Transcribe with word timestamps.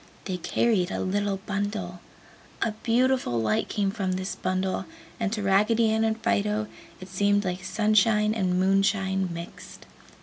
They 0.25 0.37
carried 0.37 0.89
a 0.89 0.99
little 0.99 1.41
bundle. 1.45 1.99
A 2.59 2.71
beautiful 2.81 3.39
light 3.39 3.69
came 3.69 3.91
from 3.91 4.13
this 4.13 4.35
bundle, 4.35 4.85
and 5.19 5.31
to 5.31 5.43
Raggedy 5.43 5.91
Ann 5.91 6.03
and 6.03 6.17
Fido 6.17 6.65
it 6.99 7.07
seemed 7.07 7.45
like 7.45 7.63
sunshine 7.63 8.33
and 8.33 8.59
moonshine 8.59 9.29
mixed. 9.31 9.85